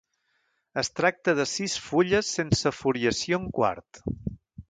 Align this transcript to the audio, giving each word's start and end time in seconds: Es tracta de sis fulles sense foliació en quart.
Es 0.81 0.87
tracta 0.99 1.35
de 1.39 1.45
sis 1.51 1.75
fulles 1.89 2.31
sense 2.39 2.73
foliació 2.79 3.43
en 3.43 3.49
quart. 3.59 4.01